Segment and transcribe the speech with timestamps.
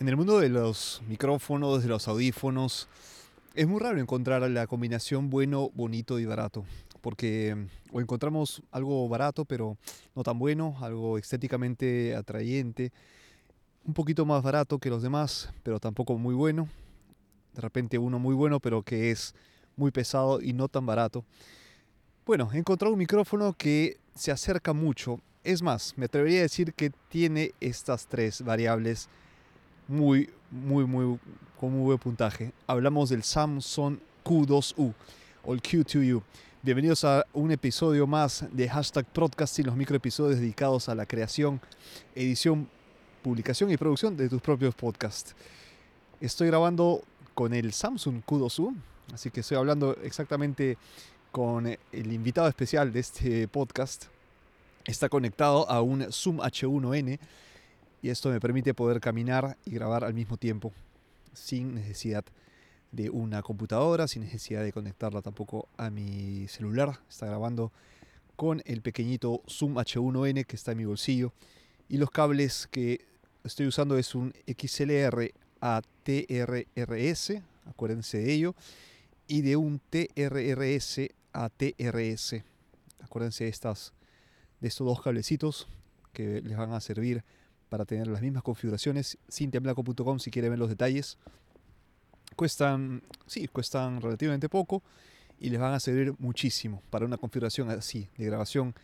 [0.00, 2.88] En el mundo de los micrófonos, de los audífonos,
[3.54, 6.64] es muy raro encontrar la combinación bueno, bonito y barato.
[7.02, 7.54] Porque
[7.92, 9.76] o encontramos algo barato, pero
[10.14, 12.92] no tan bueno, algo estéticamente atrayente,
[13.84, 16.66] un poquito más barato que los demás, pero tampoco muy bueno.
[17.52, 19.34] De repente uno muy bueno, pero que es
[19.76, 21.26] muy pesado y no tan barato.
[22.24, 25.20] Bueno, he encontrado un micrófono que se acerca mucho.
[25.44, 29.10] Es más, me atrevería a decir que tiene estas tres variables
[29.90, 31.18] muy, muy, muy,
[31.58, 32.52] con muy buen puntaje.
[32.68, 34.94] Hablamos del Samsung Q2U
[35.44, 36.22] o el Q2U.
[36.62, 41.60] Bienvenidos a un episodio más de Hashtag Podcasting, los microepisodios dedicados a la creación,
[42.14, 42.68] edición,
[43.20, 45.34] publicación y producción de tus propios podcasts.
[46.20, 47.02] Estoy grabando
[47.34, 48.76] con el Samsung Q2U,
[49.12, 50.78] así que estoy hablando exactamente
[51.32, 54.04] con el invitado especial de este podcast.
[54.84, 57.18] Está conectado a un Zoom H1N
[58.02, 60.72] y esto me permite poder caminar y grabar al mismo tiempo
[61.32, 62.24] sin necesidad
[62.92, 67.00] de una computadora, sin necesidad de conectarla tampoco a mi celular.
[67.08, 67.72] Está grabando
[68.36, 71.32] con el pequeñito Zoom H1N que está en mi bolsillo
[71.88, 73.04] y los cables que
[73.44, 78.54] estoy usando es un XLR a TRRS, acuérdense de ello,
[79.26, 82.42] y de un TRRS a TRS.
[83.00, 83.92] Acuérdense de, estas,
[84.60, 85.68] de estos dos cablecitos
[86.12, 87.24] que les van a servir
[87.70, 89.16] para tener las mismas configuraciones.
[89.30, 91.16] Cintiablanco.com si quieren ver los detalles.
[92.36, 94.82] Cuestan, sí, cuestan relativamente poco
[95.38, 98.74] y les van a servir muchísimo para una configuración así, de grabación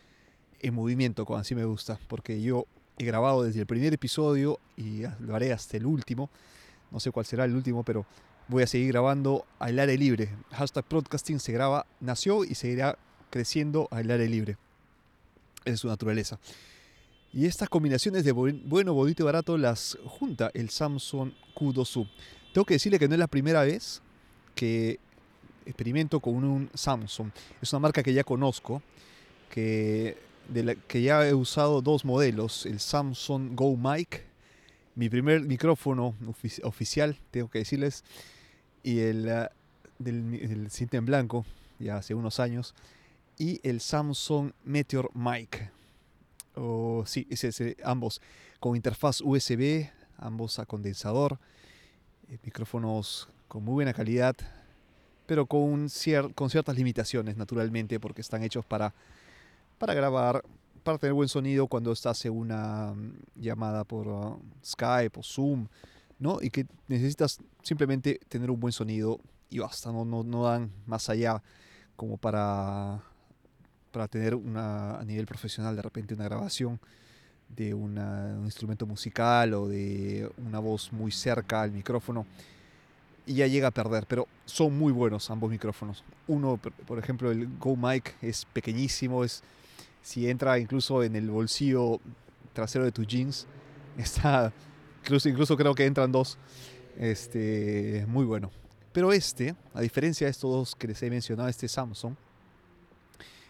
[0.61, 2.67] en movimiento, como así me gusta, porque yo
[2.99, 6.31] he grabado desde el primer episodio y lo haré hasta el último.
[6.91, 8.07] No sé cuál será el último, pero
[8.49, 10.31] voy a seguir grabando al aire libre.
[10.53, 12.97] Hashtag Podcasting se graba, nació y seguirá
[13.31, 14.57] creciendo al aire libre.
[15.65, 16.39] Esa es su naturaleza.
[17.37, 22.09] Y estas combinaciones de bueno, bonito y barato las junta el Samsung Q2U.
[22.55, 24.01] Tengo que decirle que no es la primera vez
[24.55, 24.99] que
[25.67, 27.29] experimento con un Samsung.
[27.61, 28.81] Es una marca que ya conozco,
[29.51, 30.17] que,
[30.49, 34.25] de la, que ya he usado dos modelos, el Samsung Go Mic,
[34.95, 36.15] mi primer micrófono
[36.63, 38.03] oficial, tengo que decirles,
[38.83, 41.45] y el uh, del, cinta en blanco,
[41.79, 42.75] ya hace unos años,
[43.37, 45.76] y el Samsung Meteor Mic
[46.57, 47.47] o sí, es
[47.85, 48.21] ambos
[48.61, 51.39] con interfaz USB, ambos a condensador,
[52.29, 54.35] eh, micrófonos con muy buena calidad,
[55.27, 55.89] pero con,
[56.35, 58.95] con ciertas limitaciones naturalmente porque están hechos para,
[59.79, 60.45] para grabar,
[60.83, 65.69] para tener buen sonido cuando estás en una mm, llamada por uh, Skype o Zoom,
[66.19, 66.39] ¿no?
[66.41, 71.09] Y que necesitas simplemente tener un buen sonido y basta, no, no, no dan más
[71.09, 71.43] allá
[71.97, 73.03] como para
[73.97, 76.79] para tener una, a nivel profesional de repente una grabación
[77.49, 77.99] de un
[78.45, 82.27] instrumento musical o de una voz muy cerca al micrófono
[83.25, 86.05] y ya llega a perder, pero son muy buenos ambos micrófonos.
[86.29, 89.43] Uno, por ejemplo, el Go Mic es pequeñísimo, es
[90.03, 91.99] si entra incluso en el bolsillo
[92.53, 93.47] trasero de tus jeans,
[93.97, 94.53] está
[95.03, 96.37] incluso, incluso creo que entran dos.
[96.99, 98.51] Este, muy bueno.
[98.93, 102.15] Pero este, a diferencia de estos dos que les he mencionado, este Samsung,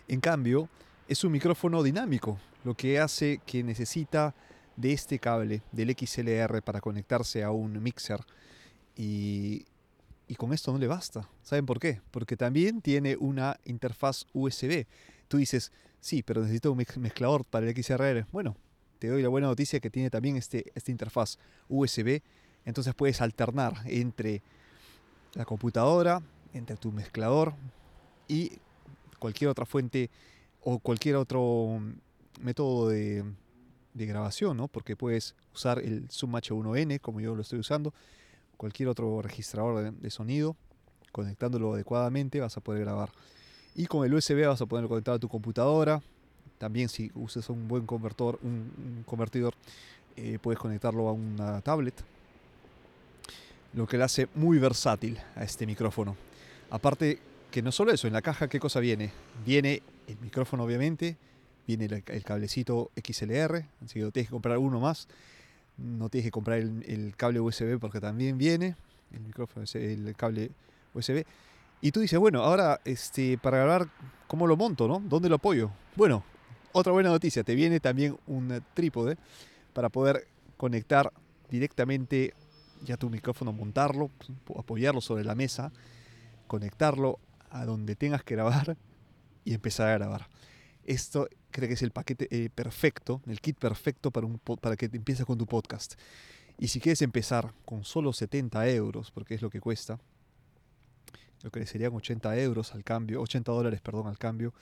[0.09, 0.69] en cambio,
[1.09, 4.35] es un micrófono dinámico, lo que hace que necesita
[4.77, 8.21] de este cable, del XLR, para conectarse a un mixer.
[8.97, 9.67] Y,
[10.37, 11.29] con esto no le basta.
[11.43, 12.01] ¿Saben por qué?
[12.11, 14.87] Porque también tiene una interfaz USB.
[15.29, 18.27] Tú dices, sí, pero necesito un mezclador para el XLR.
[18.33, 18.57] Bueno,
[18.99, 22.21] te doy la buena noticia que tiene también este, esta interfaz USB.
[22.65, 24.43] Entonces puedes alternar entre
[25.35, 26.21] la computadora,
[26.53, 27.55] entre tu mezclador
[28.27, 28.59] y
[29.19, 30.11] cualquier otra fuente
[30.63, 31.81] o cualquier otro
[32.41, 33.25] método de,
[33.95, 34.69] grabación, ¿no?
[34.69, 37.95] Porque puedes usar el Zoom H1N, como yo lo estoy usando,
[38.57, 40.55] cualquier otro registrador de, sonido,
[41.13, 43.11] conectándolo adecuadamente vas a poder grabar.
[43.75, 46.03] Y con el USB vas a poder conectar a tu computadora.
[46.59, 49.55] También si usas un buen convertor, un, convertidor,
[50.17, 51.95] eh, puedes conectarlo a una tablet.
[53.73, 56.17] Lo que le hace muy versátil a este micrófono.
[56.71, 57.19] Aparte
[57.57, 59.13] que no solo eso, en la caja, ¿qué cosa viene?
[59.47, 61.17] Viene el micrófono, obviamente,
[61.67, 65.09] viene el, cablecito XLR, así que tienes que comprar uno más.
[65.79, 68.77] No tienes que comprar el, cable USB porque también viene
[69.11, 70.51] el micrófono, el cable
[70.93, 71.25] USB.
[71.81, 73.89] Y tú dices, bueno, ahora este, para grabar,
[74.27, 74.87] ¿cómo lo monto?
[74.87, 75.01] ¿no?
[75.01, 75.71] ¿Dónde lo apoyo?
[75.95, 76.25] Bueno,
[76.73, 79.17] otra buena noticia, te viene también un trípode
[79.73, 80.27] para poder
[80.59, 81.11] conectar
[81.49, 82.35] directamente
[82.85, 84.11] ya tu micrófono, montarlo,
[84.59, 85.73] apoyarlo sobre la mesa,
[86.49, 87.19] conectarlo
[87.61, 88.77] a donde tengas que grabar
[89.45, 90.29] y empezar a grabar.
[90.85, 94.87] Esto creo que es el paquete eh, perfecto, el kit perfecto para, un, para que
[94.87, 95.95] empieces con tu podcast.
[96.59, 99.99] Y si quieres empezar con solo 70 euros, porque es lo que cuesta,
[101.43, 104.55] lo que serían 80 euros al cambio, 80 dólares, perdón, al cambio,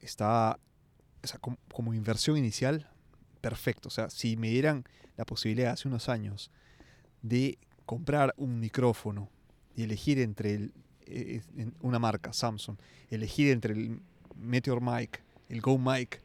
[0.00, 0.58] está
[1.40, 2.88] como, inversión inicial
[3.40, 3.88] perfecto.
[3.88, 4.84] O sea, si me dieran
[5.16, 6.50] la posibilidad hace unos años
[7.22, 9.28] de comprar un micrófono
[9.74, 10.72] y elegir entre el,
[11.82, 12.76] una marca, Samsung,
[13.10, 14.00] elegir entre el
[14.36, 16.20] Meteor Mic, el Go Mic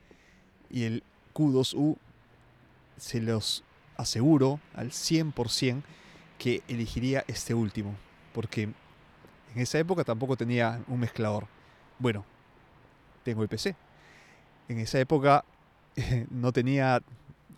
[0.70, 1.98] y el Q2U,
[2.98, 3.64] se los
[3.98, 5.82] aseguro al 100%
[6.38, 7.96] que elegiría este último,
[8.34, 8.74] porque en
[9.62, 11.48] esa época tampoco tenía un mezclador.
[12.00, 12.26] Bueno,
[13.24, 13.76] tengo el PC.
[14.68, 15.46] En esa época
[16.30, 17.02] no tenía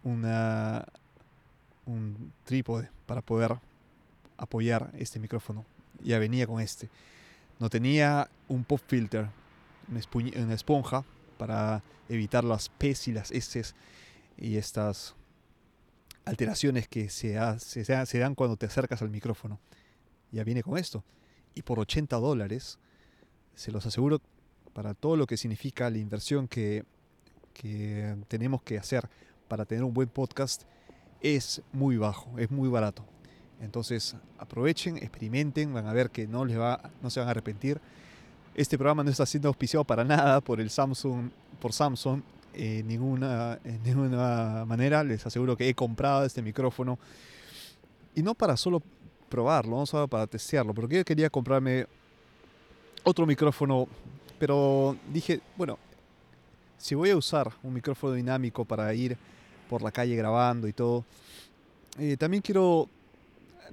[0.04, 0.86] una,
[1.86, 3.58] un trípode para poder
[4.38, 5.66] apoyar este micrófono.
[6.03, 6.89] Ya venía con este.
[7.59, 9.29] No tenía un pop filter,
[9.88, 11.03] una esponja
[11.38, 13.75] para evitar las P's y las S's
[14.38, 15.15] y estas
[16.25, 19.59] alteraciones que se, se, dan cuando te acercas al micrófono.
[20.31, 21.03] Ya viene con esto.
[21.53, 22.79] Y por 80 dólares,
[23.55, 24.21] se los aseguro,
[24.73, 26.83] para todo lo que significa la inversión que,
[27.53, 29.07] que tenemos que hacer
[29.47, 30.63] para tener un buen podcast,
[31.21, 33.05] es muy bajo, es muy barato.
[33.61, 37.79] Entonces aprovechen, experimenten, van a ver que no, les va, no se van a arrepentir.
[38.55, 41.29] Este programa no está siendo auspiciado para nada por el Samsung,
[41.59, 42.21] por Samsung,
[42.53, 45.03] en ninguna, en ninguna manera.
[45.03, 47.00] Les aseguro que he comprado este micrófono
[48.15, 48.81] y no para solo
[49.29, 51.88] probarlo, no solo para testearlo, porque yo quería comprarme
[53.03, 53.88] otro micrófono,
[54.38, 55.79] pero dije, bueno,
[56.77, 59.17] si voy a usar un micrófono dinámico para ir
[59.69, 61.03] por la calle grabando y todo,
[61.97, 62.88] eh, también quiero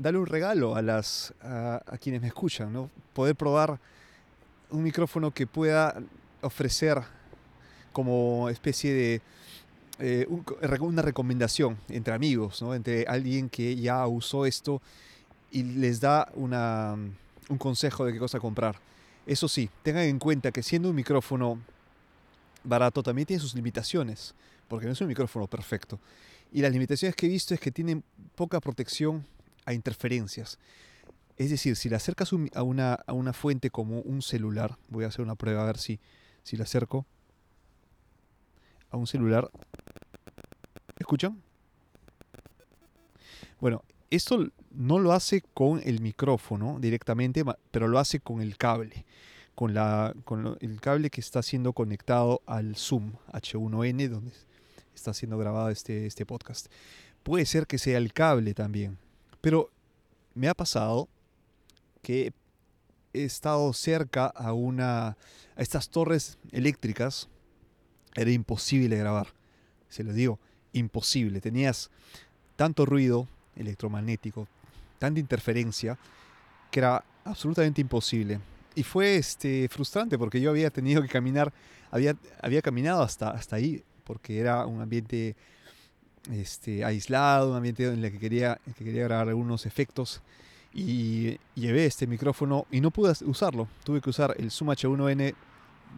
[0.01, 2.91] darle un regalo a, las, a, quienes me escuchan, ¿no?
[3.13, 3.79] poder probar
[4.71, 6.01] un micrófono que pueda
[6.41, 7.03] ofrecer
[7.93, 9.23] como especie de
[9.99, 10.27] eh,
[10.81, 12.75] una recomendación entre amigos, ¿no?
[12.75, 14.81] entre alguien que ya usó esto
[15.51, 16.97] y les da una,
[17.49, 18.77] un consejo de qué cosa comprar.
[19.27, 21.59] Eso sí, tengan en cuenta que siendo un micrófono
[22.65, 24.35] barato también tiene sus limitaciones,
[24.67, 25.99] porque no es un micrófono perfecto.
[26.53, 28.03] Y las limitaciones que he visto es que tiene
[28.35, 29.25] poca protección
[29.65, 30.59] a interferencias.
[31.37, 35.09] Es decir, si le acercas a, una, a una fuente como un celular, voy a
[35.09, 35.99] hacer una prueba a ver si,
[36.43, 37.07] si le acerco
[38.91, 39.51] a un celular.
[40.99, 41.41] ¿Escuchan?
[43.61, 49.07] Bueno, esto no lo hace con el micrófono directamente, pero lo hace con el cable,
[49.55, 54.33] con, la, con el cable que está siendo conectado al Zoom H1N, donde
[54.95, 56.67] está siendo grabado este, este podcast.
[57.23, 58.99] Puede ser que sea el cable también,
[59.41, 59.71] pero
[60.35, 61.09] me ha pasado
[62.03, 62.33] que
[63.13, 65.17] he estado cerca a una
[65.57, 67.29] a estas torres eléctricas
[68.15, 69.29] era imposible grabar.
[69.89, 70.39] Se lo digo,
[70.73, 71.41] imposible.
[71.41, 71.91] Tenías
[72.57, 74.49] tanto ruido electromagnético,
[74.99, 75.99] tanta interferencia,
[76.71, 78.41] que era absolutamente imposible.
[78.75, 81.53] Y fue este, frustrante porque yo había tenido que caminar,
[81.91, 85.37] había, había caminado hasta, hasta ahí, porque era un ambiente
[86.33, 90.23] este, aislado, un ambiente en el que quería, que quería grabar algunos efectos.
[90.73, 93.69] Y llevé este micrófono y no pude usarlo.
[93.85, 95.35] Tuve que usar el Zoom H1N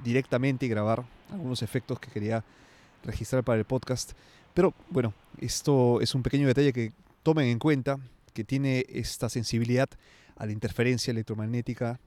[0.03, 2.43] directamente y grabar algunos efectos que quería
[3.05, 4.13] registrar para el podcast.
[4.55, 6.93] Pero bueno, esto es un pequeño detalle que
[7.23, 7.99] tomen en cuenta,
[8.33, 9.89] que tiene esta sensibilidad
[10.37, 12.01] a la interferencia electromagnética,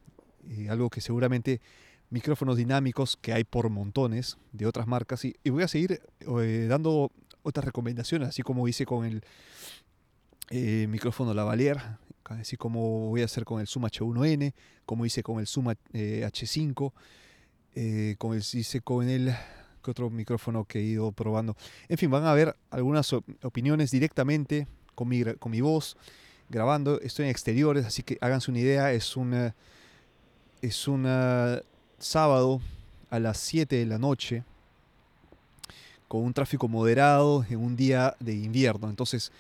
[0.50, 1.62] eh, algo que seguramente
[2.10, 5.26] micrófonos dinámicos que hay por montones de otras marcas.
[5.26, 7.12] Y, voy a seguir eh, dando
[7.46, 9.24] otras recomendaciones, así como hice con el
[10.50, 11.78] eh, micrófono lavalier,
[12.26, 14.54] así como voy a hacer con el Zoom H1N,
[14.86, 16.92] como hice con el Zoom H5
[17.76, 19.36] eh, como hice con el
[19.86, 21.56] otro micrófono que he ido probando.
[21.90, 25.96] En fin, van a ver algunas opiniones directamente con mi, con mi voz
[26.50, 27.00] grabando.
[27.02, 28.92] Estoy en exteriores, así que háganse una idea.
[28.94, 29.54] Es un
[30.62, 31.06] es un
[32.00, 32.62] sábado
[33.10, 34.44] a las 7 de la noche
[36.08, 38.90] con un tráfico moderado en un día de invierno.
[38.90, 39.32] Entonces,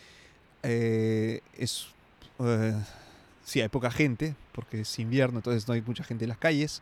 [0.63, 1.87] eh, es.
[2.39, 2.73] Eh,
[3.43, 6.81] sí, hay poca gente porque es invierno, entonces no hay mucha gente en las calles.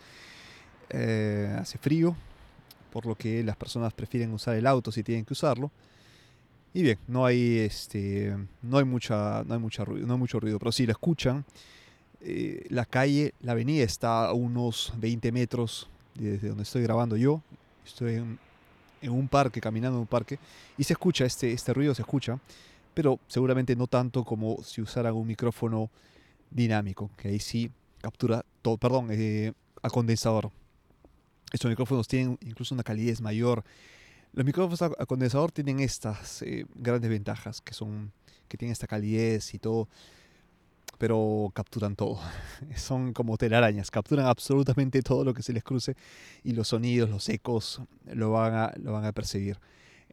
[0.89, 2.15] Eh, hace frío,
[2.91, 5.71] por lo que las personas prefieren usar el auto si tienen que usarlo.
[6.73, 10.39] Y bien, no hay este no hay mucha no hay mucha ruido, no hay mucho
[10.39, 11.45] ruido, pero si lo escuchan,
[12.21, 17.41] eh, la calle, la avenida está a unos 20 metros desde donde estoy grabando yo.
[17.85, 18.39] Estoy en,
[19.11, 20.39] un parque, caminando en un parque,
[20.77, 22.39] y se escucha este, este ruido, se escucha,
[22.93, 25.89] pero seguramente no tanto como si usaran un micrófono
[26.49, 30.51] dinámico, que ahí sí captura todo, perdón, eh, a condensador.
[31.51, 33.63] Estos micrófonos tienen incluso una calidez mayor.
[34.33, 38.11] Los micrófonos a condensador tienen estas eh, grandes ventajas que son
[38.53, 39.87] que tienen esta calidez y todo,
[41.03, 42.17] pero capturan todo.
[42.77, 45.97] Son como telarañas, capturan absolutamente todo lo que se les cruce
[46.45, 49.59] y los sonidos, los ecos lo van a, lo van a percibir.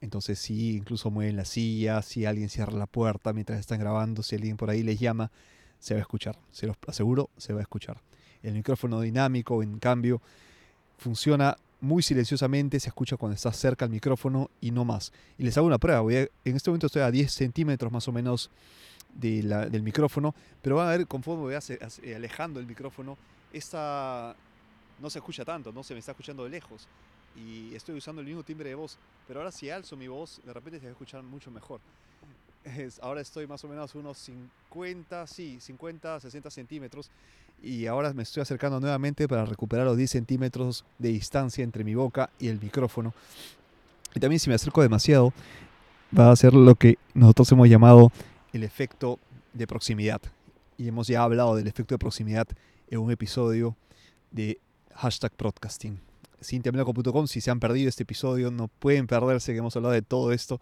[0.00, 4.35] Entonces sí, incluso mueven la silla, si alguien cierra la puerta mientras están grabando, si
[4.35, 5.30] alguien por ahí les llama,
[5.78, 6.37] se va a escuchar.
[6.50, 8.02] Se los aseguro, se va a escuchar.
[8.42, 10.20] El micrófono dinámico, en cambio,
[10.99, 15.12] funciona muy silenciosamente, se escucha cuando estás cerca al micrófono y no más.
[15.38, 18.12] Y les hago una prueba, voy en este momento estoy a 10 centímetros más o
[18.12, 18.50] menos
[19.14, 21.55] del micrófono, pero van a ver conforme voy
[22.14, 23.17] alejando el micrófono,
[23.52, 24.35] esta
[25.00, 26.87] no se escucha tanto, no se me está escuchando de lejos
[27.37, 30.52] y estoy usando el mismo timbre de voz, pero ahora si alzo mi voz, de
[30.52, 31.81] repente se va a escuchar mucho mejor.
[33.00, 37.11] ahora estoy más o menos unos 50, sí, 50, 60 centímetros
[37.62, 41.95] y ahora me estoy acercando nuevamente para recuperar los 10 centímetros de distancia entre mi
[41.95, 43.12] boca y el micrófono.
[44.14, 45.33] Y también si me acerco demasiado,
[46.17, 48.11] va a ser lo que nosotros hemos llamado
[48.52, 49.19] el efecto
[49.52, 50.21] de proximidad.
[50.76, 52.49] Y hemos ya hablado del efecto de proximidad
[52.88, 53.76] en un episodio
[54.30, 54.59] de
[54.95, 56.00] hashtag broadcasting.
[56.42, 60.33] Cintiamelaco.com, si se han perdido este episodio, no pueden perderse que hemos hablado de todo
[60.33, 60.61] esto.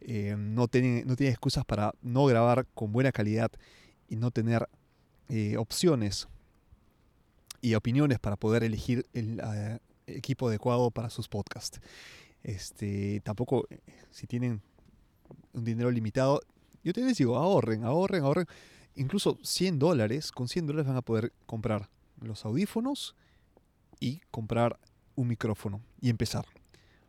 [0.00, 3.50] Eh, no, tienen, no tienen excusas para no grabar con buena calidad
[4.08, 4.68] y no tener
[5.28, 6.28] eh, opciones
[7.60, 11.80] y opiniones para poder elegir el eh, equipo adecuado para sus podcasts.
[12.42, 13.66] Este, tampoco,
[14.10, 14.62] si tienen
[15.52, 16.40] un dinero limitado,
[16.88, 18.46] yo te digo, ahorren, ahorren, ahorren.
[18.94, 21.90] Incluso 100 dólares, con 100 dólares van a poder comprar
[22.20, 23.14] los audífonos
[24.00, 24.78] y comprar
[25.14, 26.46] un micrófono y empezar.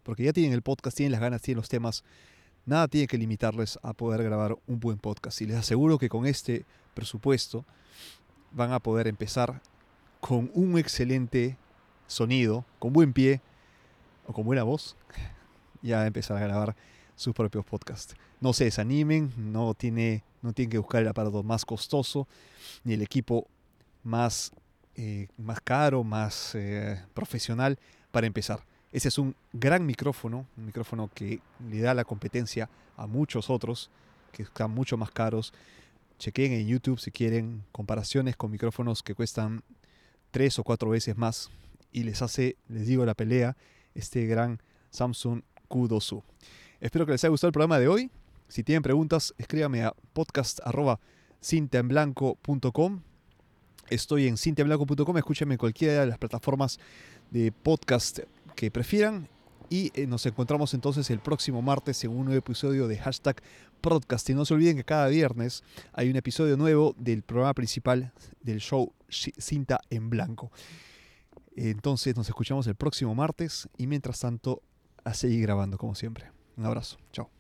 [0.03, 2.03] Porque ya tienen el podcast, tienen las ganas, tienen los temas.
[2.65, 5.39] Nada tiene que limitarles a poder grabar un buen podcast.
[5.41, 7.63] Y les aseguro que con este presupuesto
[8.51, 9.61] van a poder empezar
[10.19, 11.57] con un excelente
[12.07, 13.39] sonido, con buen pie
[14.27, 14.97] o con buena voz,
[15.81, 16.75] ya empezar a grabar
[17.19, 18.15] sus propios podcasts.
[18.39, 22.29] No se desanimen, no, tiene, no tienen que buscar el aparato más costoso,
[22.85, 23.45] ni el equipo
[24.05, 24.53] más,
[24.95, 27.77] eh, más caro, más eh, profesional
[28.11, 28.61] para empezar.
[28.93, 33.89] Ese es un gran micrófono, un micrófono que le da la competencia a muchos otros
[34.31, 35.53] que están mucho más caros.
[36.19, 39.61] Chequen en YouTube si quieren comparaciones con micrófonos que cuestan
[40.31, 41.51] tres o cuatro veces más
[41.91, 43.57] y les hace, les digo, la pelea
[43.93, 46.23] este gran Samsung Q2U.
[46.81, 48.09] Espero que les haya gustado el programa de hoy.
[48.47, 53.01] Si tienen preguntas, escríbame a podcast.cintaenblanco.com.
[53.89, 55.17] Estoy en cintaenblanco.com.
[55.17, 56.79] Escúchenme en cualquiera de las plataformas
[57.31, 58.19] de podcast
[58.55, 59.27] que prefieran.
[59.69, 63.41] Y eh, nos encontramos entonces el próximo martes en un nuevo episodio de hashtag
[63.81, 64.29] podcast.
[64.29, 68.59] Y no se olviden que cada viernes hay un episodio nuevo del programa principal del
[68.59, 70.51] show Cinta en Blanco.
[71.55, 74.61] Entonces nos escuchamos el próximo martes y mientras tanto
[75.03, 76.38] a seguir grabando como siempre.
[76.59, 76.97] Un abrazo.
[77.13, 77.38] Chao.